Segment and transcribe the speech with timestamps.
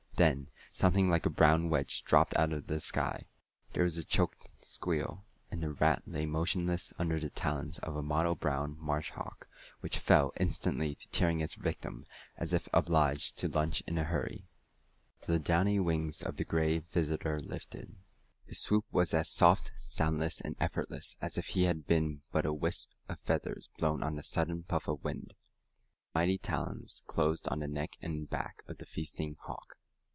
[0.17, 3.25] Then something like a brown wedge dropped out of the sky.
[3.73, 8.03] There was a choked squeal, and the rat lay motionless under the talons of a
[8.03, 9.47] mottle brown marsh hawk,
[9.79, 12.05] which fell instantly to tearing its victim,
[12.37, 14.45] as if obliged to lunch in a hurry.
[15.21, 17.95] The downy wings of the Gray Visitor lifted.
[18.45, 22.53] His swoop was as soft, soundless and effortless as if he had been but a
[22.53, 25.29] wisp of feathers blown on a sudden puff of wind.
[25.29, 29.77] His mighty talons closed on the neck and back of the feasting hawk.